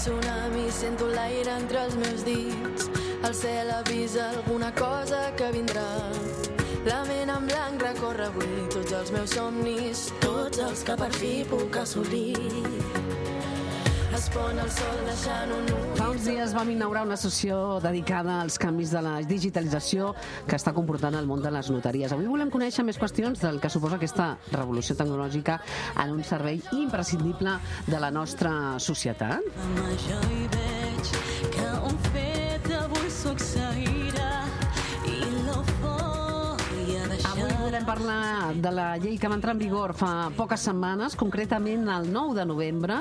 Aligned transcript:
tsunami, 0.00 0.70
sento 0.72 1.06
l'aire 1.12 1.52
entre 1.60 1.84
els 1.84 1.96
meus 2.00 2.24
dits. 2.24 2.88
El 3.20 3.34
cel 3.34 3.70
avisa 3.70 4.30
alguna 4.30 4.72
cosa 4.72 5.28
que 5.36 5.50
vindrà. 5.52 5.84
La 6.88 7.02
ment 7.04 7.28
en 7.28 7.48
blanc 7.50 7.84
recorre 7.84 8.30
avui 8.30 8.64
tots 8.72 8.96
els 8.96 9.12
meus 9.12 9.36
somnis, 9.36 10.08
tots 10.24 10.62
els 10.64 10.84
que 10.88 10.96
per 10.96 11.12
fi 11.20 11.34
puc 11.50 11.76
assolir. 11.82 13.19
Es 14.30 14.36
pon 14.36 14.58
el 14.62 14.68
sol 14.70 14.98
deixant 15.08 15.50
un 15.50 15.70
ull. 15.74 15.86
Fa 15.98 16.04
uns 16.12 16.26
dies 16.28 16.52
vam 16.54 16.68
inaugurar 16.70 17.00
una 17.02 17.16
sessió 17.18 17.80
dedicada 17.82 18.36
als 18.44 18.60
canvis 18.62 18.92
de 18.94 19.00
la 19.02 19.16
digitalització 19.26 20.12
que 20.46 20.54
està 20.54 20.70
comportant 20.76 21.16
el 21.18 21.26
món 21.26 21.42
de 21.42 21.50
les 21.50 21.70
notaries. 21.74 22.14
Avui 22.14 22.28
volem 22.30 22.52
conèixer 22.54 22.84
més 22.86 23.00
qüestions 23.00 23.42
del 23.42 23.58
que 23.58 23.72
suposa 23.74 23.98
aquesta 23.98 24.28
revolució 24.52 24.94
tecnològica 25.00 25.58
en 26.04 26.14
un 26.14 26.22
servei 26.22 26.62
imprescindible 26.78 27.56
de 27.88 28.02
la 28.06 28.12
nostra 28.14 28.52
societat. 28.78 29.50
Home, 29.66 29.98
jo 30.06 30.22
hi 30.30 30.46
veig 30.54 31.12
que 31.56 31.68
un 31.90 32.00
fet 32.12 32.72
avui 32.84 33.10
succeirà 33.10 33.69
volem 37.70 37.86
parlar 37.86 38.54
de 38.58 38.70
la 38.74 38.96
llei 38.98 39.14
que 39.20 39.28
va 39.30 39.36
entrar 39.36 39.52
en 39.54 39.60
vigor 39.60 39.92
fa 39.94 40.32
poques 40.34 40.64
setmanes, 40.66 41.14
concretament 41.14 41.84
el 41.86 42.08
9 42.10 42.34
de 42.34 42.44
novembre. 42.50 42.96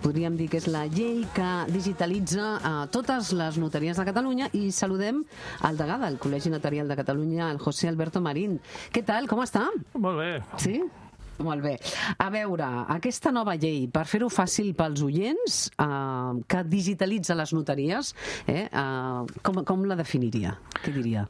Podríem 0.00 0.38
dir 0.38 0.46
que 0.48 0.56
és 0.56 0.68
la 0.72 0.86
llei 0.88 1.26
que 1.36 1.48
digitalitza 1.68 2.54
a 2.64 2.70
totes 2.88 3.34
les 3.36 3.58
notaries 3.60 4.00
de 4.00 4.06
Catalunya 4.08 4.48
i 4.56 4.70
saludem 4.72 5.20
al 5.68 5.76
degà 5.76 5.98
del 6.00 6.16
Col·legi 6.22 6.48
Notarial 6.54 6.88
de 6.88 6.96
Catalunya, 6.96 7.50
el 7.50 7.60
José 7.60 7.90
Alberto 7.90 8.22
Marín. 8.24 8.56
Què 8.88 9.04
tal, 9.04 9.28
com 9.28 9.42
està? 9.44 9.66
Molt 10.00 10.22
bé. 10.22 10.30
Sí? 10.64 10.80
Molt 11.44 11.60
bé. 11.60 11.74
A 12.16 12.30
veure, 12.32 12.70
aquesta 12.96 13.34
nova 13.36 13.58
llei, 13.60 13.84
per 13.92 14.06
fer-ho 14.08 14.30
fàcil 14.32 14.72
pels 14.78 15.04
oients, 15.04 15.60
eh, 15.76 16.40
que 16.48 16.64
digitalitza 16.64 17.36
les 17.36 17.52
notaries, 17.52 18.14
eh, 18.46 18.64
eh, 18.64 19.38
com, 19.42 19.60
com 19.60 19.84
la 19.84 20.00
definiria? 20.00 20.56
Què 20.80 20.96
diria? 20.96 21.28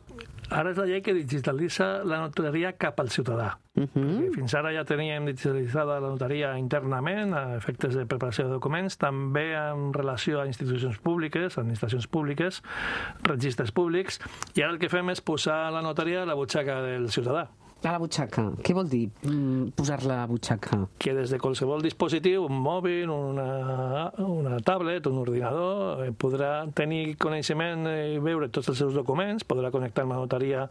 Ara 0.50 0.70
és 0.70 0.78
la 0.78 0.86
llei 0.86 1.02
que 1.02 1.14
digitalitza 1.16 2.04
la 2.06 2.20
notaria 2.22 2.72
cap 2.78 3.00
al 3.00 3.10
ciutadà. 3.10 3.56
Uh 3.74 3.86
-huh. 3.94 4.34
Fins 4.34 4.54
ara 4.54 4.72
ja 4.72 4.84
teníem 4.84 5.26
digitalitzada 5.26 6.00
la 6.00 6.08
notaria 6.08 6.56
internament, 6.58 7.34
a 7.34 7.56
efectes 7.56 7.94
de 7.94 8.06
preparació 8.06 8.46
de 8.46 8.52
documents, 8.52 8.96
també 8.96 9.54
en 9.54 9.92
relació 9.92 10.40
a 10.40 10.46
institucions 10.46 10.98
públiques, 10.98 11.58
administracions 11.58 12.06
públiques, 12.06 12.62
registres 13.22 13.72
públics, 13.72 14.20
i 14.54 14.62
ara 14.62 14.72
el 14.72 14.78
que 14.78 14.88
fem 14.88 15.10
és 15.10 15.20
posar 15.20 15.72
la 15.72 15.82
notaria 15.82 16.22
a 16.22 16.26
la 16.26 16.34
butxaca 16.34 16.82
del 16.82 17.10
ciutadà 17.10 17.48
A 17.84 17.92
la 17.92 17.98
butxaca. 18.00 18.42
Què 18.64 18.72
vol 18.74 18.88
dir 18.88 19.02
mm, 19.28 19.74
posar-la 19.76 20.14
a 20.14 20.20
la 20.22 20.26
butxaca? 20.30 20.78
que 20.98 21.12
des 21.14 21.30
de 21.30 21.38
qualsevol 21.38 21.82
dispositiu, 21.84 22.46
un 22.48 22.56
mòbil, 22.64 23.10
una, 23.12 24.08
una 24.24 24.56
tablet, 24.64 25.04
un 25.06 25.18
ordinador, 25.20 26.00
eh, 26.06 26.10
podrà 26.16 26.64
tenir 26.74 27.14
coneixement 27.20 27.84
i 27.86 28.16
veure 28.22 28.48
tots 28.50 28.72
els 28.72 28.80
seus 28.80 28.96
documents, 28.96 29.44
podrà 29.46 29.70
connectar 29.70 30.02
amb 30.06 30.16
la 30.16 30.22
notaria, 30.24 30.64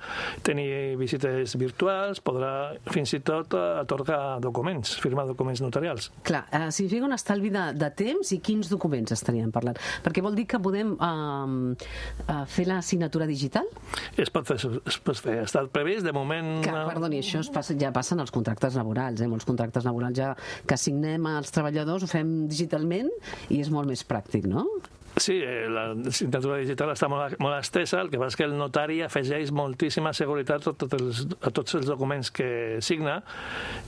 tenir 0.44 0.96
visites 1.00 1.54
virtuals, 1.62 2.20
podrà 2.26 2.74
fins 2.92 3.14
i 3.16 3.22
tot 3.24 3.54
eh, 3.56 3.64
atorgar 3.86 4.42
documents, 4.44 4.98
firmar 5.00 5.28
documents 5.30 5.62
notarials. 5.64 6.10
Clar, 6.28 6.44
eh, 6.52 6.68
significa 6.76 7.06
un 7.08 7.16
estalvi 7.16 7.54
de, 7.54 7.68
de 7.80 7.92
temps 7.96 8.34
i 8.36 8.42
quins 8.44 8.68
documents 8.74 9.14
estaríem 9.16 9.54
parlant? 9.56 9.80
Perquè 10.04 10.26
vol 10.26 10.36
dir 10.36 10.48
que 10.52 10.60
podem 10.60 10.96
eh, 10.98 11.88
eh, 12.26 12.42
fer 12.58 12.68
la 12.74 12.82
signatura 12.82 13.30
digital? 13.30 13.70
Es 14.18 14.34
pot 14.34 14.50
fer, 14.50 14.58
es 14.90 15.00
pot 15.06 15.22
fer. 15.22 15.40
Ha 15.46 15.48
estat 15.48 15.72
previst, 15.72 16.04
de 16.10 16.12
moment... 16.16 16.58
No- 16.66 16.95
perdoni, 16.96 17.22
això 17.22 17.44
es 17.44 17.52
passa, 17.54 17.76
ja 17.80 17.92
passa 17.96 18.16
en 18.16 18.24
els 18.24 18.34
contractes 18.34 18.78
laborals, 18.80 19.22
eh? 19.22 19.30
molts 19.32 19.48
contractes 19.48 19.86
laborals 19.88 20.18
ja 20.18 20.32
que 20.68 20.80
signem 20.80 21.28
als 21.30 21.54
treballadors 21.56 22.06
ho 22.06 22.12
fem 22.12 22.36
digitalment 22.52 23.12
i 23.50 23.62
és 23.62 23.72
molt 23.74 23.92
més 23.92 24.06
pràctic, 24.08 24.48
no? 24.50 24.66
Sí, 25.18 25.40
eh, 25.42 25.70
la 25.72 25.94
signatura 26.12 26.58
digital 26.60 26.90
està 26.92 27.08
molt, 27.08 27.38
molt 27.40 27.56
estesa, 27.56 28.02
el 28.04 28.10
que 28.12 28.20
passa 28.20 28.34
és 28.34 28.40
que 28.42 28.48
el 28.50 28.56
notari 28.60 28.98
afegeix 29.06 29.54
moltíssima 29.56 30.12
seguretat 30.12 30.66
a, 30.68 30.74
tot 30.76 30.92
els, 30.98 31.22
a 31.40 31.52
tots 31.56 31.78
els 31.80 31.88
documents 31.88 32.34
que 32.36 32.48
signa 32.84 33.22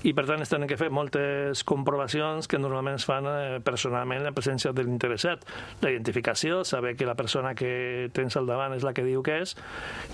i 0.08 0.14
per 0.16 0.24
tant 0.30 0.40
es 0.46 0.54
tenen 0.54 0.70
que 0.72 0.78
fer 0.80 0.88
moltes 0.88 1.66
comprovacions 1.68 2.48
que 2.48 2.60
normalment 2.62 2.96
es 2.96 3.08
fan 3.10 3.28
eh, 3.28 3.58
personalment 3.60 4.24
en 4.30 4.38
presència 4.38 4.72
de 4.72 4.86
l'interessat. 4.88 5.44
La 5.84 5.92
identificació, 5.92 6.62
saber 6.64 6.96
que 6.96 7.10
la 7.10 7.18
persona 7.20 7.52
que 7.60 8.08
tens 8.16 8.40
al 8.40 8.48
davant 8.48 8.78
és 8.78 8.88
la 8.88 8.96
que 8.96 9.04
diu 9.04 9.26
que 9.26 9.42
és 9.44 9.58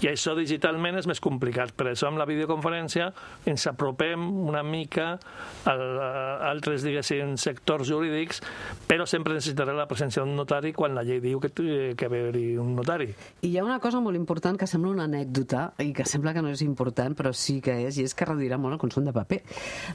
i 0.01 0.09
això 0.09 0.33
digitalment 0.39 0.97
és 0.97 1.09
més 1.09 1.21
complicat. 1.21 1.75
Per 1.77 1.91
això 1.91 2.09
amb 2.09 2.17
la 2.17 2.27
videoconferència 2.29 3.11
ens 3.45 3.67
apropem 3.69 4.25
una 4.49 4.65
mica 4.65 5.11
a, 5.13 5.77
a 5.77 6.09
altres, 6.49 6.81
diguéssim, 6.81 7.37
sectors 7.37 7.85
jurídics, 7.93 8.41
però 8.89 9.05
sempre 9.05 9.37
necessitarà 9.37 9.77
la 9.77 9.85
presència 9.85 10.25
d'un 10.25 10.33
notari 10.41 10.73
quan 10.73 10.97
la 10.97 11.02
llei 11.07 11.19
diu 11.23 11.39
que, 11.39 11.49
té- 11.49 11.93
que 11.97 12.05
ha 12.05 12.09
d'haver-hi 12.11 12.57
un 12.61 12.73
notari. 12.75 13.09
I 13.41 13.49
hi 13.51 13.57
ha 13.59 13.63
una 13.65 13.79
cosa 13.83 13.99
molt 14.03 14.15
important 14.17 14.57
que 14.59 14.67
sembla 14.67 14.91
una 14.91 15.05
anècdota 15.09 15.73
i 15.83 15.91
que 15.93 16.05
sembla 16.05 16.33
que 16.33 16.41
no 16.41 16.49
és 16.53 16.61
important, 16.65 17.15
però 17.17 17.31
sí 17.33 17.59
que 17.61 17.75
és, 17.87 17.97
i 17.99 18.03
és 18.07 18.13
que 18.15 18.25
reduirà 18.25 18.57
molt 18.57 18.77
el 18.77 18.81
consum 18.81 19.05
de 19.07 19.13
paper. 19.15 19.41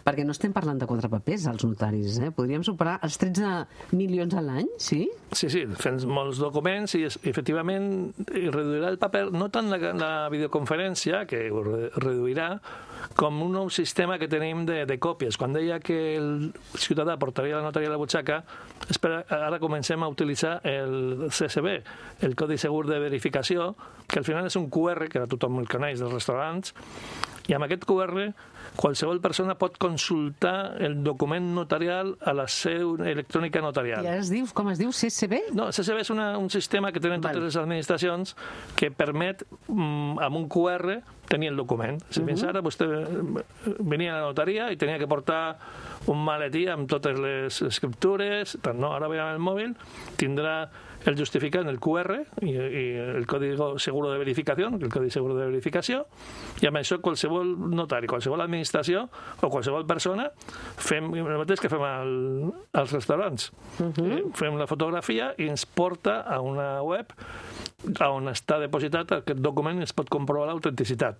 Perquè 0.04 0.24
no 0.26 0.32
estem 0.36 0.52
parlant 0.56 0.78
de 0.80 0.86
quatre 0.90 1.08
papers, 1.12 1.46
els 1.50 1.64
notaris, 1.64 2.18
eh? 2.22 2.30
Podríem 2.34 2.64
superar 2.66 2.98
els 3.02 3.18
13 3.18 3.66
milions 3.96 4.34
a 4.34 4.42
l'any, 4.44 4.68
sí? 4.78 5.04
Sí, 5.32 5.50
sí, 5.52 5.64
fem 5.76 5.98
molts 6.08 6.38
documents 6.40 6.94
i 6.96 7.04
efectivament 7.08 8.12
reduirà 8.28 8.88
el 8.92 8.98
paper, 8.98 9.26
no 9.32 9.48
tant 9.52 9.68
la, 9.72 9.78
la 9.98 10.12
videoconferència, 10.32 11.24
que 11.28 11.48
ho 11.50 11.62
re- 11.66 11.90
reduirà, 11.96 12.58
com 13.18 13.42
un 13.44 13.52
nou 13.54 13.68
sistema 13.70 14.18
que 14.18 14.28
tenim 14.30 14.64
de, 14.66 14.84
de 14.88 14.96
còpies. 14.98 15.36
Quan 15.38 15.52
deia 15.54 15.78
que 15.80 15.98
el 16.16 16.50
ciutadà 16.78 17.16
portaria 17.18 17.56
la 17.58 17.62
notaria 17.66 17.88
a 17.88 17.92
la 17.94 18.00
butxaca, 18.00 18.40
espera, 18.88 19.22
ara 19.28 19.58
comencem 19.62 20.02
a 20.02 20.08
utilitzar 20.10 20.58
el 20.66 21.28
CSV, 21.28 21.74
el 22.26 22.36
Codi 22.38 22.58
Segur 22.60 22.86
de 22.88 22.98
Verificació, 23.02 23.74
que 24.08 24.20
al 24.22 24.26
final 24.28 24.48
és 24.48 24.56
un 24.60 24.68
QR, 24.72 25.08
que 25.12 25.26
tothom 25.30 25.60
el 25.62 25.68
coneix 25.70 26.00
dels 26.00 26.14
restaurants, 26.14 26.74
i 27.48 27.56
amb 27.56 27.64
aquest 27.64 27.86
QR 27.88 28.28
qualsevol 28.78 29.18
persona 29.24 29.56
pot 29.58 29.78
consultar 29.80 30.76
el 30.84 30.98
document 31.02 31.48
notarial 31.56 32.12
a 32.20 32.34
la 32.36 32.46
seu 32.52 32.94
electrònica 33.00 33.62
notarial. 33.64 34.04
I 34.04 34.12
ara 34.12 34.22
es 34.22 34.30
diu, 34.32 34.46
com 34.54 34.68
es 34.70 34.78
diu, 34.80 34.92
CCB? 34.94 35.48
No, 35.56 35.70
CSV 35.72 36.02
és 36.04 36.12
una, 36.14 36.30
un 36.38 36.50
sistema 36.52 36.92
que 36.92 37.02
tenen 37.02 37.24
totes 37.24 37.40
Val. 37.40 37.48
les 37.48 37.58
administracions 37.58 38.34
que 38.78 38.92
permet, 38.94 39.46
mm, 39.66 40.20
amb 40.24 40.38
un 40.38 40.48
QR, 40.52 41.00
tenir 41.28 41.50
el 41.52 41.56
document. 41.60 41.98
Si 42.10 42.22
fins 42.24 42.44
ara 42.46 42.62
vostè 42.64 42.86
eh, 42.88 43.42
venia 43.80 44.14
a 44.14 44.20
la 44.20 44.28
notaria 44.30 44.70
i 44.72 44.78
tenia 44.80 44.98
que 45.00 45.08
portar 45.08 45.58
un 46.08 46.22
maletí 46.24 46.66
amb 46.72 46.88
totes 46.88 47.18
les 47.18 47.62
escriptures, 47.66 48.56
tant 48.62 48.78
no, 48.80 48.94
ara 48.96 49.08
ve 49.08 49.20
amb 49.20 49.34
el 49.34 49.42
mòbil, 49.42 49.74
tindrà 50.20 50.68
el 51.06 51.16
justificant, 51.18 51.68
el 51.70 51.78
QR 51.80 52.18
i, 52.42 52.52
i 52.52 52.84
el 53.16 53.26
codi 53.30 53.52
seguro 53.82 54.10
de 54.12 54.18
verificació, 54.18 54.70
el 54.74 54.90
codi 54.92 55.10
seguro 55.14 55.36
de 55.38 55.46
verificació, 55.46 56.04
i 56.62 56.68
amb 56.68 56.80
això 56.80 56.98
qualsevol 57.04 57.54
notari, 57.74 58.10
qualsevol 58.10 58.42
administració 58.44 59.06
o 59.40 59.50
qualsevol 59.50 59.86
persona 59.86 60.28
fem 60.76 61.12
el 61.14 61.38
mateix 61.38 61.62
que 61.62 61.70
fem 61.72 61.84
al, 61.86 62.12
als 62.72 62.92
restaurants. 62.92 63.52
Uh 63.78 63.92
-huh. 63.92 64.20
Fem 64.34 64.58
la 64.58 64.66
fotografia 64.66 65.34
i 65.38 65.48
ens 65.48 65.66
porta 65.66 66.20
a 66.22 66.40
una 66.40 66.82
web 66.82 67.12
on 68.08 68.26
està 68.26 68.58
depositat 68.58 69.12
aquest 69.12 69.40
document 69.40 69.78
i 69.78 69.82
es 69.82 69.92
pot 69.92 70.08
comprovar 70.08 70.48
l'autenticitat. 70.48 71.18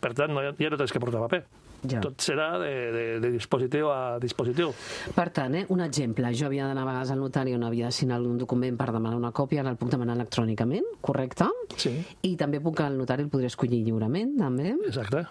Per 0.00 0.14
tant, 0.14 0.32
no, 0.34 0.42
ja 0.42 0.70
no 0.70 0.76
tens 0.76 0.92
que 0.92 1.00
portar 1.00 1.20
paper. 1.20 1.44
Ja. 1.82 2.00
Tot 2.04 2.20
serà 2.20 2.52
de, 2.60 2.70
de, 2.92 3.04
de 3.22 3.30
dispositiu 3.32 3.88
a 3.92 4.18
dispositiu. 4.20 4.74
Per 5.16 5.28
tant, 5.36 5.56
eh, 5.56 5.64
un 5.72 5.80
exemple, 5.84 6.32
jo 6.36 6.48
havia 6.50 6.68
d'anar 6.68 6.84
a 6.84 6.90
vegades 6.90 7.14
al 7.14 7.22
notari 7.22 7.54
on 7.56 7.64
havia 7.64 7.88
de 7.88 7.96
signar 7.96 8.20
un 8.20 8.38
document 8.40 8.76
per 8.80 8.90
demanar 8.92 9.16
una 9.16 9.32
còpia, 9.32 9.64
ara 9.64 9.72
el 9.74 9.80
puc 9.80 9.92
demanar 9.92 10.18
electrònicament, 10.18 10.86
correcte? 11.00 11.48
Sí. 11.80 11.94
I 12.28 12.34
també 12.40 12.60
puc, 12.60 12.82
el 12.84 12.98
notari 13.00 13.24
el 13.26 13.32
podria 13.32 13.52
escollir 13.52 13.82
lliurement, 13.86 14.36
també. 14.40 14.74
Exacte. 14.90 15.24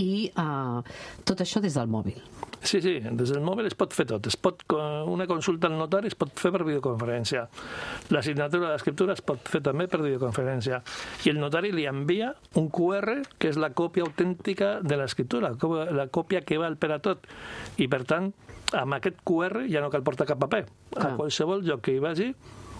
I 0.00 0.28
uh, 0.36 0.82
tot 1.24 1.40
això 1.44 1.60
des 1.64 1.76
del 1.76 1.88
mòbil. 1.92 2.20
Sí, 2.62 2.80
sí, 2.82 2.98
des 3.00 3.30
del 3.30 3.42
mòbil 3.44 3.66
es 3.68 3.74
pot 3.78 3.92
fer 3.94 4.06
tot. 4.10 4.26
Es 4.26 4.36
pot, 4.36 4.62
una 5.06 5.26
consulta 5.30 5.68
al 5.68 5.76
notari 5.78 6.08
es 6.10 6.16
pot 6.18 6.32
fer 6.40 6.50
per 6.54 6.64
videoconferència. 6.66 7.44
La 8.10 8.22
signatura 8.22 8.66
de 8.66 8.72
l'escriptura 8.72 9.14
es 9.14 9.22
pot 9.22 9.38
fer 9.46 9.60
també 9.62 9.86
per 9.88 10.00
videoconferència. 10.02 10.80
I 11.26 11.30
el 11.30 11.38
notari 11.38 11.70
li 11.72 11.84
envia 11.86 12.32
un 12.58 12.68
QR, 12.74 13.20
que 13.38 13.52
és 13.52 13.56
la 13.60 13.70
còpia 13.76 14.02
autèntica 14.06 14.80
de 14.82 14.96
l'escriptura, 14.98 15.52
la 15.52 16.08
còpia- 16.08 16.42
que 16.44 16.58
val 16.58 16.76
per 16.76 16.90
a 16.92 16.98
tot. 16.98 17.26
I, 17.78 17.86
per 17.88 18.02
tant, 18.04 18.32
amb 18.72 18.94
aquest 18.98 19.20
QR 19.22 19.68
ja 19.70 19.80
no 19.80 19.90
cal 19.90 20.02
portar 20.02 20.26
cap 20.26 20.38
paper. 20.42 20.66
Clar. 20.90 21.12
A 21.12 21.16
qualsevol 21.16 21.62
lloc 21.62 21.82
que 21.82 21.94
hi 21.94 22.00
vagi, 22.02 22.34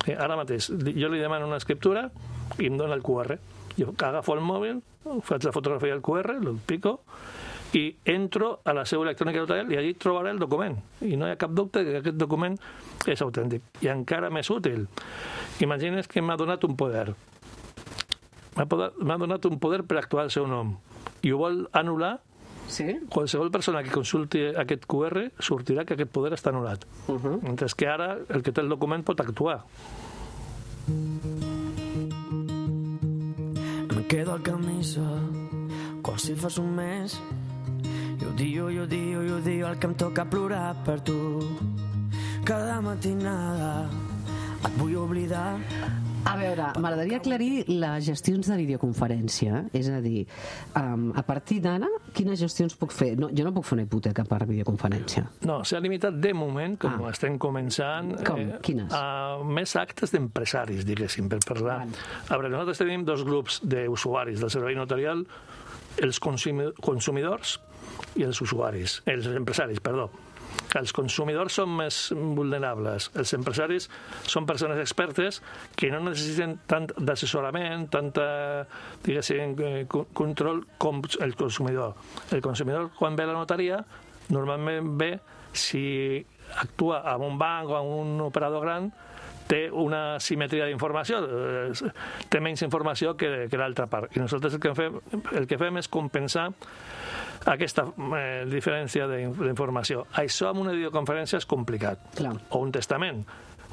eh, 0.06 0.17
ara 0.19 0.37
mateix, 0.37 0.67
jo 0.96 1.08
li 1.08 1.20
demano 1.20 1.46
una 1.46 1.58
escriptura 1.58 2.11
i 2.58 2.67
em 2.67 2.76
dona 2.76 2.94
el 2.94 3.02
QR. 3.02 3.38
Jo 3.79 3.93
agafo 3.93 4.34
el 4.34 4.40
mòbil, 4.40 4.82
faig 5.22 5.44
la 5.44 5.52
fotografia 5.52 5.93
del 5.93 6.02
QR, 6.02 6.40
el 6.43 6.58
pico, 6.67 7.02
i 7.75 7.97
entro 8.05 8.61
a 8.65 8.73
la 8.77 8.85
seu 8.87 9.03
electrònica 9.03 9.43
notarial 9.43 9.73
i 9.73 9.79
allí 9.79 9.95
trobaré 9.95 10.31
el 10.31 10.39
document. 10.39 10.77
I 11.03 11.17
no 11.17 11.27
hi 11.27 11.35
ha 11.35 11.41
cap 11.41 11.55
dubte 11.57 11.83
que 11.85 11.99
aquest 12.01 12.17
document 12.17 12.59
és 13.07 13.23
autèntic. 13.23 13.65
I 13.83 13.91
encara 13.93 14.31
més 14.31 14.51
útil. 14.51 14.87
Imagines 15.61 16.07
que 16.09 16.23
m'ha 16.23 16.37
donat 16.37 16.65
un 16.65 16.77
poder. 16.77 17.11
M'ha 18.57 19.19
donat 19.19 19.45
un 19.51 19.59
poder 19.61 19.83
per 19.85 19.99
actuar 20.01 20.27
al 20.27 20.33
seu 20.33 20.47
nom. 20.47 20.77
I 21.23 21.33
ho 21.33 21.43
vol 21.43 21.67
anul·lar 21.73 22.17
Sí? 22.67 22.85
qualsevol 23.09 23.53
persona 23.55 23.83
que 23.83 23.93
consulti 23.95 24.41
aquest 24.59 24.87
QR 24.91 25.29
sortirà 25.39 25.85
que 25.87 25.95
aquest 25.95 26.11
poder 26.11 26.33
està 26.35 26.51
anul·lat. 26.51 26.83
Uh 27.07 27.15
-huh. 27.15 27.43
Mentre 27.43 27.69
que 27.77 27.87
ara 27.87 28.19
el 28.29 28.43
que 28.43 28.53
té 28.53 28.61
el 28.61 28.69
document 28.69 29.05
pot 29.05 29.21
actuar. 29.21 29.65
Em 33.91 34.05
quedo 34.09 34.33
al 34.33 34.43
camisa 34.43 35.07
com 36.03 36.19
si 36.19 36.35
fos 36.35 36.59
un 36.59 36.75
mes 36.75 37.21
odio, 38.37 38.69
i 38.71 38.79
odio, 38.79 39.23
i 39.25 39.31
odio 39.33 39.69
el 39.71 39.79
que 39.81 39.87
em 39.88 39.94
toca 39.97 40.25
plorar 40.29 40.75
per 40.85 40.99
tu 41.00 41.17
cada 42.47 42.81
matinada 42.85 43.88
et 44.67 44.77
vull 44.81 44.97
oblidar 45.00 45.56
A 46.27 46.33
veure, 46.35 46.73
m'agradaria 46.83 47.21
aclarir 47.21 47.69
les 47.71 48.03
gestions 48.03 48.49
de 48.50 48.56
videoconferència. 48.59 49.61
És 49.79 49.87
a 49.94 50.00
dir, 50.03 50.25
um, 50.75 51.12
a 51.15 51.23
partir 51.23 51.61
d'ara, 51.62 51.87
quines 52.19 52.41
gestions 52.43 52.75
puc 52.75 52.91
fer? 52.91 53.12
No, 53.15 53.29
jo 53.31 53.44
no 53.47 53.53
puc 53.55 53.62
fer 53.69 53.77
una 53.77 53.85
hipoteca 53.87 54.25
per 54.27 54.41
videoconferència. 54.49 55.23
No, 55.47 55.61
s'ha 55.62 55.79
limitat 55.79 56.19
de 56.19 56.32
moment, 56.35 56.75
com 56.82 56.99
Ah. 57.06 57.12
estem 57.12 57.39
començant, 57.39 58.17
Com? 58.27 58.43
Quines? 58.61 58.91
a 58.93 59.39
més 59.47 59.77
actes 59.77 60.11
d'empresaris, 60.11 60.82
diguéssim, 60.85 61.29
per 61.29 61.39
parlar. 61.47 61.79
Val. 61.87 61.94
A 62.29 62.35
veure, 62.35 62.50
nosaltres 62.50 62.79
tenim 62.82 63.05
dos 63.05 63.23
grups 63.23 63.61
d'usuaris 63.62 64.41
del 64.41 64.50
servei 64.50 64.75
notarial, 64.75 65.25
els 66.02 66.20
consumi- 66.20 66.72
consumidors 66.82 67.58
i 68.16 68.25
els 68.26 68.40
usuaris, 68.40 69.02
els 69.06 69.26
empresaris, 69.26 69.81
perdó. 69.81 70.10
Els 70.76 70.93
consumidors 70.93 71.54
són 71.58 71.70
més 71.76 71.96
vulnerables. 72.14 73.10
Els 73.16 73.32
empresaris 73.37 73.88
són 74.28 74.46
persones 74.46 74.78
expertes 74.82 75.40
que 75.76 75.90
no 75.93 76.00
necessiten 76.04 76.58
tant 76.69 76.87
d'assessorament, 76.96 77.88
tanta, 77.93 78.66
diguéssim, 79.04 79.54
eh, 79.60 79.87
co- 79.88 80.06
control 80.12 80.64
com 80.78 81.02
el 81.20 81.34
consumidor. 81.37 81.94
El 82.31 82.40
consumidor, 82.43 82.90
quan 82.98 83.16
ve 83.16 83.25
a 83.25 83.26
la 83.26 83.38
notaria, 83.38 83.84
normalment 84.28 84.96
ve 84.98 85.10
si 85.52 86.25
actua 86.60 87.02
amb 87.12 87.25
un 87.25 87.38
banc 87.38 87.70
o 87.70 87.76
amb 87.76 87.90
un 87.90 88.20
operador 88.20 88.62
gran 88.62 88.93
té 89.46 89.70
una 89.70 90.19
simetria 90.20 90.66
d'informació, 90.66 91.20
eh, 91.25 91.93
té 92.28 92.40
menys 92.40 92.62
informació 92.62 93.16
que, 93.16 93.46
que 93.50 93.56
l'altra 93.60 93.87
part. 93.87 94.16
I 94.16 94.20
nosaltres 94.20 94.54
el 94.54 94.60
que 94.60 94.75
fem, 94.75 95.00
el 95.34 95.46
que 95.46 95.58
fem 95.58 95.76
és 95.78 95.88
compensar 95.88 96.48
aquesta 97.46 97.87
eh, 98.19 98.44
diferència 98.50 99.06
d'in- 99.10 99.34
d'informació. 99.38 100.06
Això 100.19 100.50
amb 100.50 100.60
una 100.64 100.72
videoconferència 100.75 101.38
és 101.38 101.46
complicat. 101.46 102.02
Clar. 102.16 102.34
O 102.50 102.58
un 102.64 102.72
testament. 102.75 103.22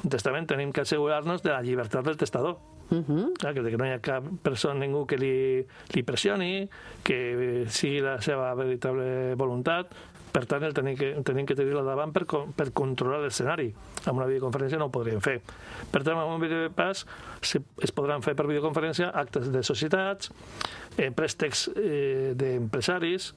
Un 0.04 0.10
testament 0.12 0.46
tenim 0.46 0.70
que 0.72 0.82
assegurar-nos 0.84 1.42
de 1.42 1.50
la 1.50 1.62
llibertat 1.62 2.04
del 2.04 2.16
testador. 2.20 2.58
Uh 2.90 3.00
-huh. 3.00 3.32
Clar, 3.38 3.54
que 3.54 3.62
no 3.76 3.86
hi 3.86 3.92
ha 3.92 3.98
cap 4.00 4.22
persona, 4.42 4.78
ningú 4.78 5.06
que 5.06 5.16
li, 5.16 5.66
li 5.94 6.02
pressioni, 6.02 6.68
que 7.02 7.64
sigui 7.68 8.00
la 8.00 8.20
seva 8.20 8.54
veritable 8.54 9.34
voluntat. 9.34 9.86
Per 10.34 10.42
tant, 10.50 10.64
el 10.66 10.74
tenim 10.74 10.96
que, 10.98 11.12
tenim 11.26 11.46
que 11.46 11.54
tenir-la 11.54 11.84
davant 11.86 12.10
per, 12.14 12.24
per 12.26 12.68
controlar 12.74 13.20
l'escenari. 13.22 13.68
Amb 14.04 14.18
una 14.18 14.26
videoconferència 14.26 14.80
no 14.80 14.88
ho 14.88 14.94
podríem 14.94 15.22
fer. 15.22 15.36
Per 15.92 16.02
tant, 16.02 16.18
amb 16.18 16.34
un 16.34 16.42
videopàs 16.42 17.04
se, 17.44 17.60
es 17.84 17.94
podran 17.94 18.24
fer 18.24 18.34
per 18.34 18.48
videoconferència 18.50 19.12
actes 19.14 19.52
de 19.54 19.62
societats, 19.62 20.32
eh, 20.96 21.10
préstecs 21.14 21.68
eh, 21.76 22.32
d'empresaris, 22.38 23.32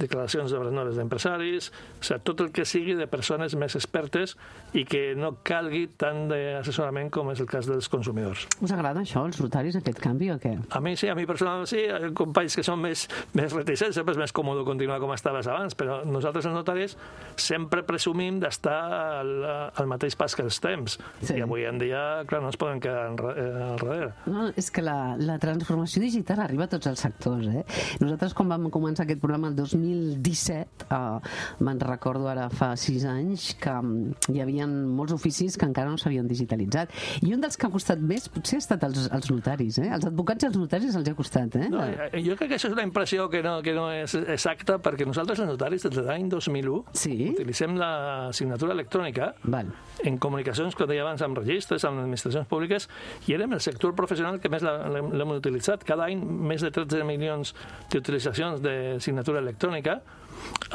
declaracions 0.00 0.50
d'obres 0.50 0.72
noves 0.74 0.96
d'empresaris, 0.98 1.70
o 1.70 2.04
sigui, 2.04 2.20
tot 2.26 2.42
el 2.44 2.50
que 2.56 2.64
sigui 2.66 2.96
de 2.98 3.06
persones 3.10 3.54
més 3.58 3.76
expertes 3.76 4.36
i 4.74 4.86
que 4.88 5.14
no 5.18 5.34
calgui 5.46 5.86
tant 6.00 6.26
d'assessorament 6.30 7.10
com 7.12 7.30
és 7.32 7.42
el 7.42 7.48
cas 7.50 7.68
dels 7.68 7.90
consumidors. 7.92 8.46
Us 8.64 8.74
agrada 8.74 9.04
això, 9.04 9.24
els 9.28 9.40
notaris, 9.42 9.76
aquest 9.78 10.00
canvi 10.02 10.30
o 10.34 10.38
què? 10.40 10.56
A 10.70 10.82
mi 10.82 10.96
sí, 10.98 11.10
a 11.12 11.16
mi 11.18 11.26
personalment 11.28 11.68
sí, 11.70 11.84
companys 12.16 12.56
que 12.58 12.64
són 12.66 12.80
més, 12.82 13.06
més 13.36 13.52
reticents, 13.54 13.94
sempre 13.98 14.16
és 14.16 14.22
més 14.22 14.34
còmode 14.34 14.64
continuar 14.68 15.00
com 15.02 15.12
estaves 15.14 15.50
abans, 15.50 15.76
però 15.78 16.00
nosaltres 16.08 16.39
els 16.48 16.54
notaris 16.56 16.96
sempre 17.40 17.82
presumim 17.86 18.38
d'estar 18.42 18.76
al, 19.20 19.30
al 19.74 19.86
mateix 19.88 20.16
pas 20.18 20.34
que 20.36 20.42
els 20.44 20.58
temps. 20.60 20.98
Sí. 21.22 21.36
I 21.38 21.44
avui 21.44 21.64
en 21.68 21.78
dia, 21.80 22.00
clar, 22.28 22.42
no 22.44 22.50
ens 22.50 22.58
poden 22.60 22.80
quedar 22.80 23.06
enra- 23.10 23.34
eh. 23.38 24.08
No, 24.30 24.48
és 24.60 24.70
que 24.70 24.82
la, 24.84 25.16
la 25.18 25.38
transformació 25.40 26.02
digital 26.02 26.40
arriba 26.44 26.66
a 26.66 26.72
tots 26.72 26.86
els 26.90 27.00
sectors. 27.00 27.46
Eh? 27.48 27.64
Nosaltres, 28.02 28.34
quan 28.36 28.50
vam 28.52 28.68
començar 28.72 29.06
aquest 29.06 29.20
programa 29.22 29.48
el 29.48 29.56
2017, 29.56 30.86
eh, 30.90 31.30
me'n 31.64 31.80
recordo 31.80 32.28
ara 32.30 32.48
fa 32.52 32.72
sis 32.80 33.04
anys, 33.08 33.54
que 33.60 33.72
mm, 33.72 34.32
hi 34.34 34.40
havia 34.44 34.66
molts 34.70 35.14
oficis 35.16 35.56
que 35.58 35.66
encara 35.68 35.90
no 35.90 35.98
s'havien 36.00 36.28
digitalitzat. 36.30 36.92
I 37.24 37.32
un 37.34 37.40
dels 37.42 37.56
que 37.56 37.66
ha 37.68 37.72
costat 37.72 38.00
més 38.00 38.28
potser 38.32 38.58
ha 38.60 38.64
estat 38.64 38.84
els, 38.88 39.06
els 39.12 39.30
notaris. 39.32 39.78
Eh? 39.82 39.88
Els 39.94 40.06
advocats 40.10 40.44
i 40.44 40.50
els 40.50 40.58
notaris 40.60 40.96
els 41.00 41.08
ha 41.10 41.16
costat. 41.18 41.56
Eh? 41.60 41.68
No, 41.72 41.82
eh, 41.84 42.10
jo 42.26 42.36
crec 42.38 42.52
que 42.54 42.58
això 42.60 42.70
és 42.70 42.76
una 42.76 42.84
impressió 42.86 43.28
que 43.32 43.42
no, 43.46 43.58
que 43.64 43.74
no 43.76 43.88
és 43.94 44.14
exacta, 44.20 44.78
perquè 44.82 45.06
nosaltres, 45.08 45.40
els 45.44 45.52
notaris, 45.54 45.86
des 45.88 45.96
de 46.00 46.06
l'any 46.06 46.28
2001, 46.30 46.84
Sí. 46.92 47.30
utilitzem 47.34 47.76
la 47.76 48.30
signatura 48.32 48.72
electrònica 48.72 49.34
Val. 49.44 49.66
en 50.02 50.16
comunicacions, 50.18 50.74
com 50.74 50.88
deia 50.88 51.02
abans, 51.02 51.20
amb 51.22 51.36
registres, 51.36 51.84
amb 51.84 51.98
administracions 51.98 52.46
públiques, 52.48 52.88
i 53.26 53.34
érem 53.34 53.52
el 53.52 53.60
sector 53.60 53.94
professional 53.94 54.40
que 54.40 54.48
més 54.48 54.62
l'hem 54.62 55.30
utilitzat. 55.36 55.84
Cada 55.84 56.04
any 56.06 56.24
més 56.24 56.62
de 56.62 56.70
13 56.70 57.04
milions 57.04 57.54
d'utilitzacions 57.90 58.62
de 58.62 58.98
signatura 59.00 59.40
electrònica. 59.40 60.00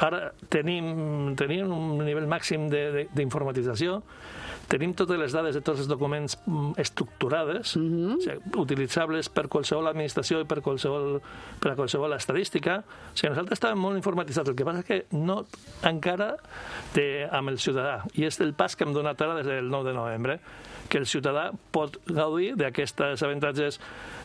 Ara 0.06 0.32
tenim, 0.52 1.36
tenim 1.40 1.72
un 1.72 2.02
nivell 2.04 2.28
màxim 2.28 2.68
d'informatització, 2.70 4.02
tenim 4.68 4.96
totes 4.98 5.20
les 5.20 5.34
dades 5.34 5.56
de 5.56 5.62
tots 5.64 5.84
els 5.84 5.90
documents 5.90 6.36
mm, 6.42 6.74
estructurades, 6.82 7.76
o 7.78 8.18
sigui, 8.24 8.38
utilitzables 8.62 9.30
per 9.34 9.46
qualsevol 9.52 9.92
administració 9.92 10.42
i 10.42 10.48
per 10.50 10.60
qualsevol, 10.66 11.20
per 11.62 11.74
a 11.74 11.78
qualsevol 11.78 12.16
estadística. 12.18 12.80
O 12.82 13.16
sigui, 13.16 13.32
nosaltres 13.34 13.60
estàvem 13.60 13.82
molt 13.82 14.00
informatitzats, 14.02 14.52
el 14.52 14.58
que 14.58 14.68
passa 14.68 14.84
és 14.84 14.90
que 14.90 15.00
no 15.16 15.44
encara 15.86 16.34
té 16.96 17.08
amb 17.30 17.54
el 17.54 17.62
ciutadà, 17.62 18.02
i 18.18 18.26
és 18.28 18.42
el 18.44 18.56
pas 18.58 18.76
que 18.76 18.88
hem 18.88 18.96
donat 18.96 19.22
ara 19.22 19.38
des 19.40 19.48
del 19.50 19.70
9 19.70 19.92
de 19.92 19.96
novembre, 19.98 20.40
que 20.90 21.00
el 21.02 21.08
ciutadà 21.10 21.50
pot 21.74 21.98
gaudir 22.06 22.54
d'aquestes 22.60 23.24
avantatges 23.26 23.80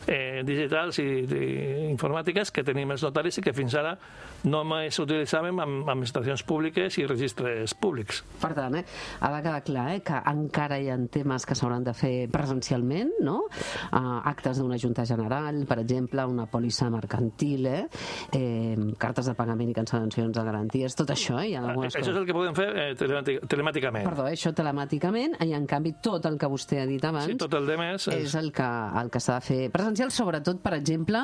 eh, 0.07 0.41
digitals 0.45 0.99
i, 1.01 1.07
i 1.25 1.45
informàtiques 1.89 2.53
que 2.53 2.65
tenim 2.65 2.91
els 2.93 3.05
notaris 3.05 3.39
i 3.39 3.45
que 3.45 3.53
fins 3.55 3.75
ara 3.77 3.95
només 4.43 4.97
utilitzàvem 5.31 5.59
amb 5.63 5.89
administracions 5.89 6.43
públiques 6.43 6.97
i 6.99 7.05
registres 7.07 7.73
públics. 7.79 8.21
Per 8.41 8.51
tant, 8.53 8.75
eh, 8.75 8.83
ha 9.21 9.29
de 9.31 9.41
quedar 9.41 9.63
clar 9.63 9.87
eh, 9.95 10.01
que 10.03 10.17
encara 10.31 10.79
hi 10.79 10.89
ha 10.89 10.97
temes 11.11 11.45
que 11.45 11.55
s'hauran 11.55 11.83
de 11.83 11.93
fer 11.93 12.27
presencialment, 12.31 13.13
no? 13.23 13.45
Uh, 13.91 14.19
actes 14.27 14.59
d'una 14.59 14.77
Junta 14.77 15.05
General, 15.05 15.55
per 15.67 15.79
exemple, 15.79 16.25
una 16.25 16.47
pòlissa 16.51 16.89
mercantil, 16.89 17.65
eh? 17.65 17.87
eh 18.33 18.75
cartes 18.99 19.25
de 19.25 19.35
pagament 19.35 19.69
i 19.71 19.75
cancel·lacions 19.75 20.35
de 20.35 20.43
garanties, 20.43 20.95
tot 20.95 21.09
això, 21.11 21.39
eh? 21.39 21.51
Hi 21.51 21.55
ha 21.55 21.63
algunes 21.63 21.95
Això 21.95 22.11
és 22.11 22.17
el 22.17 22.27
que 22.27 22.35
podem 22.35 22.55
fer 22.55 22.67
eh, 22.75 22.87
telemàtic, 22.99 23.47
telemàticament. 23.47 24.07
Perdó, 24.07 24.27
eh, 24.27 24.35
això 24.35 24.53
telemàticament, 24.55 25.37
i 25.45 25.55
en 25.55 25.67
canvi 25.67 25.95
tot 26.03 26.25
el 26.27 26.37
que 26.41 26.49
vostè 26.51 26.81
ha 26.83 26.87
dit 26.89 27.03
abans 27.05 27.29
Sí, 27.31 27.37
tot 27.39 27.53
el 27.55 27.67
demés 27.69 28.07
és... 28.07 28.27
és 28.27 28.35
el 28.39 28.51
que, 28.55 28.67
el 29.01 29.11
que 29.13 29.23
s'ha 29.23 29.39
de 29.39 29.47
fer 29.47 29.59
presencial, 29.71 30.11
sobretot, 30.11 30.59
per 30.61 30.75
exemple, 30.77 31.23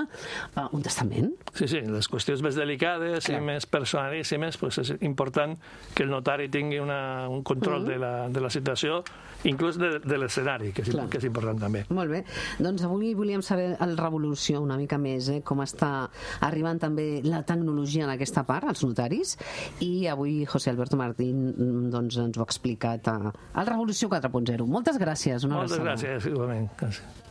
uh, 0.56 0.68
un 0.72 0.86
testament. 0.86 1.34
Sí, 1.54 1.68
sí, 1.68 1.82
les 1.82 2.10
qüestions 2.12 2.44
més 2.46 2.58
delicades 2.58 3.28
Clar. 3.28 3.42
i 3.42 3.46
més 3.52 3.68
personalíssimes, 3.98 4.58
pues 4.58 4.78
és 4.78 4.92
important 5.02 5.58
que 5.96 6.04
el 6.04 6.10
notari 6.12 6.48
tingui 6.50 6.80
una, 6.80 7.28
un 7.30 7.44
control 7.44 7.84
Mm. 7.84 7.88
de, 7.88 7.98
la, 7.98 8.30
de 8.30 8.42
la 8.42 8.50
situació, 8.50 9.04
inclús 9.46 9.78
de, 9.78 10.00
de 10.00 10.18
l'escenari, 10.18 10.72
que, 10.74 10.82
és, 10.82 10.90
Clar. 10.90 11.08
que 11.10 11.18
és 11.18 11.26
important 11.26 11.60
també. 11.60 11.84
Molt 11.90 12.10
bé. 12.10 12.24
Doncs 12.60 12.84
avui 12.84 13.14
volíem 13.16 13.42
saber 13.42 13.76
el 13.80 13.98
Revolució 13.98 14.62
una 14.62 14.78
mica 14.78 14.98
més, 14.98 15.30
eh? 15.30 15.42
com 15.44 15.62
està 15.62 16.10
arribant 16.42 16.80
també 16.80 17.22
la 17.24 17.44
tecnologia 17.44 18.06
en 18.06 18.10
aquesta 18.14 18.44
part, 18.46 18.68
els 18.70 18.84
notaris, 18.84 19.38
i 19.82 20.08
avui 20.08 20.46
José 20.46 20.72
Alberto 20.72 20.98
Martín 20.98 21.90
doncs, 21.92 22.18
ens 22.18 22.38
ho 22.38 22.42
ha 22.42 22.48
explicat 22.50 23.08
a, 23.08 23.18
al 23.54 23.68
Revolució 23.68 24.10
4.0. 24.10 24.66
Moltes 24.68 24.98
gràcies. 24.98 25.44
Una 25.46 25.62
Moltes 25.62 25.78
abraçada. 25.80 26.18
gràcies, 26.18 26.32
igualment. 26.32 26.70
Gràcies. 26.78 27.27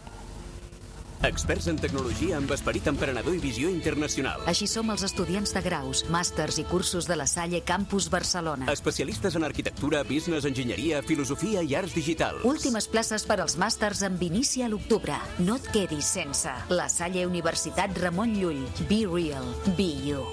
Experts 1.22 1.66
en 1.72 1.78
tecnologia 1.80 2.36
amb 2.36 2.50
esperit 2.52 2.86
emprenedor 2.90 3.34
i 3.34 3.40
visió 3.40 3.70
internacional. 3.72 4.42
Així 4.50 4.68
som 4.70 4.90
els 4.92 5.04
estudiants 5.06 5.54
de 5.56 5.62
graus, 5.64 6.04
màsters 6.12 6.60
i 6.60 6.66
cursos 6.68 7.08
de 7.08 7.16
la 7.16 7.26
Salle 7.26 7.62
Campus 7.64 8.10
Barcelona. 8.12 8.68
Especialistes 8.72 9.36
en 9.36 9.44
arquitectura, 9.44 10.02
business, 10.04 10.44
enginyeria, 10.44 11.02
filosofia 11.02 11.62
i 11.62 11.74
arts 11.74 11.94
digitals. 11.96 12.44
Últimes 12.44 12.88
places 12.88 13.26
per 13.26 13.40
als 13.40 13.56
màsters 13.56 14.04
amb 14.06 14.22
inici 14.22 14.62
a 14.62 14.68
l'octubre. 14.68 15.16
No 15.38 15.56
et 15.56 15.70
quedis 15.72 16.06
sense. 16.18 16.52
La 16.68 16.88
Salle 16.92 17.26
Universitat 17.26 17.96
Ramon 18.02 18.36
Llull. 18.36 18.66
Be 18.88 19.04
real. 19.06 19.54
Be 19.76 19.92
you. 20.06 20.24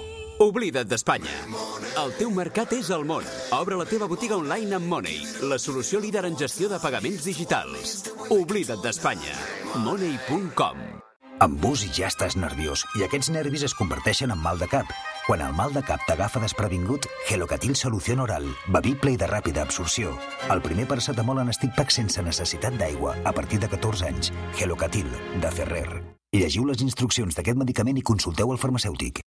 Oblida't 0.42 0.88
d'Espanya. 0.90 1.30
El 2.02 2.14
teu 2.18 2.30
mercat 2.34 2.72
és 2.74 2.90
el 2.90 3.04
món. 3.06 3.26
Obre 3.54 3.78
la 3.78 3.86
teva 3.86 4.08
botiga 4.10 4.36
online 4.36 4.74
amb 4.80 4.90
Money, 4.90 5.20
la 5.46 5.60
solució 5.62 6.02
líder 6.02 6.24
en 6.26 6.36
gestió 6.36 6.68
de 6.68 6.80
pagaments 6.82 7.28
digitals. 7.30 8.00
Oblida't 8.34 8.82
d'Espanya. 8.82 9.63
Money.com 9.74 10.76
Amb 11.42 11.56
bus 11.58 11.80
ja 11.96 12.06
estàs 12.06 12.36
nerviós 12.38 12.84
i 12.94 13.02
aquests 13.02 13.32
nervis 13.34 13.64
es 13.66 13.74
converteixen 13.74 14.30
en 14.30 14.38
mal 14.38 14.60
de 14.60 14.68
cap. 14.70 14.86
Quan 15.26 15.42
el 15.42 15.56
mal 15.58 15.74
de 15.74 15.82
cap 15.82 16.04
t'agafa 16.06 16.42
desprevingut, 16.44 17.08
Gelocatil 17.26 17.74
Solució 17.74 18.14
Oral, 18.22 18.46
bevible 18.70 19.16
i 19.16 19.18
de 19.18 19.26
ràpida 19.26 19.64
absorció. 19.66 20.14
El 20.46 20.62
primer 20.62 20.86
paracetamol 20.86 21.42
en 21.42 21.50
pack 21.74 21.90
sense 21.90 22.22
necessitat 22.22 22.78
d'aigua 22.78 23.16
a 23.24 23.32
partir 23.32 23.58
de 23.58 23.68
14 23.68 24.06
anys. 24.06 24.32
Gelocatil, 24.54 25.10
de 25.42 25.50
Ferrer. 25.50 26.04
Llegiu 26.32 26.66
les 26.66 26.80
instruccions 26.80 27.34
d'aquest 27.34 27.58
medicament 27.58 27.98
i 27.98 28.02
consulteu 28.02 28.52
el 28.52 28.58
farmacèutic. 28.58 29.23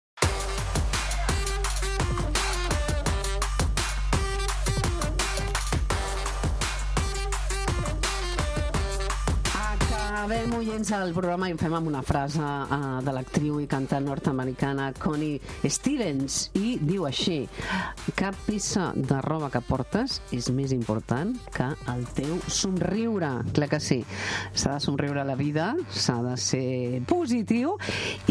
Oients, 10.55 10.87
el 10.95 11.11
programa 11.11 11.49
i 11.49 11.51
en 11.51 11.57
fem 11.59 11.73
amb 11.75 11.89
una 11.89 11.99
frase 12.05 12.39
uh, 12.39 13.01
de 13.03 13.11
l'actriu 13.11 13.57
i 13.59 13.65
cantant 13.67 14.05
nord-americana 14.07 14.85
Connie 14.95 15.41
Stevens 15.67 16.37
i 16.55 16.77
diu 16.79 17.03
així 17.09 17.41
cap 18.15 18.37
peça 18.45 18.85
de 18.95 19.17
roba 19.25 19.49
que 19.51 19.59
portes 19.67 20.21
és 20.35 20.47
més 20.55 20.71
important 20.71 21.33
que 21.51 21.67
el 21.91 22.05
teu 22.15 22.37
somriure. 22.47 23.31
Clar 23.57 23.67
que 23.73 23.81
sí. 23.83 23.97
S'ha 24.53 24.77
de 24.77 24.85
somriure 24.85 25.25
a 25.25 25.27
la 25.27 25.35
vida, 25.35 25.73
s'ha 25.91 26.21
de 26.23 26.37
ser 26.39 27.01
positiu 27.09 27.75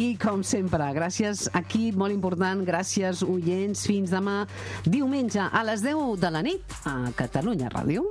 i, 0.01 0.15
com 0.17 0.41
sempre, 0.41 0.87
gràcies 0.97 1.51
aquí, 1.53 1.91
molt 1.93 2.17
important, 2.17 2.65
gràcies, 2.65 3.21
oients, 3.27 3.85
fins 3.91 4.17
demà 4.17 4.47
diumenge 4.89 5.45
a 5.45 5.67
les 5.69 5.85
10 5.85 6.17
de 6.25 6.33
la 6.33 6.45
nit 6.49 6.81
a 6.89 6.97
Catalunya 7.21 7.69
Ràdio. 7.77 8.09